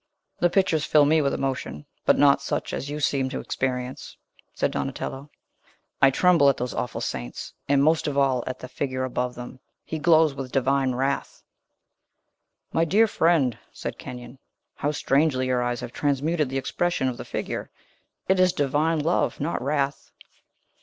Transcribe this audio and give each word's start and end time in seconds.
"The 0.39 0.49
pictures 0.49 0.83
fill 0.83 1.05
me 1.05 1.21
with 1.21 1.31
emotion, 1.35 1.85
but 2.05 2.17
not 2.17 2.41
such 2.41 2.73
as 2.73 2.89
you 2.89 2.99
seem 2.99 3.29
to 3.29 3.39
experience," 3.39 4.17
said 4.51 4.71
Donatello. 4.71 5.29
"I 6.01 6.09
tremble 6.09 6.49
at 6.49 6.57
those 6.57 6.73
awful 6.73 7.01
saints; 7.01 7.53
and, 7.69 7.83
most 7.83 8.07
of 8.07 8.17
all, 8.17 8.43
at 8.47 8.57
the 8.57 8.67
figure 8.67 9.03
above 9.03 9.35
them. 9.35 9.59
He 9.85 9.99
glows 9.99 10.33
with 10.33 10.51
Divine 10.51 10.95
wrath!" 10.95 11.43
"My 12.73 12.83
dear 12.83 13.05
friend," 13.05 13.59
said 13.71 13.99
Kenyon, 13.99 14.39
"how 14.73 14.89
strangely 14.91 15.45
your 15.45 15.61
eyes 15.61 15.81
have 15.81 15.91
transmuted 15.91 16.49
the 16.49 16.57
expression 16.57 17.07
of 17.07 17.17
the 17.17 17.23
figure! 17.23 17.69
It 18.27 18.39
is 18.39 18.53
divine 18.53 19.01
love, 19.01 19.39
not 19.39 19.61
wrath!" 19.61 20.09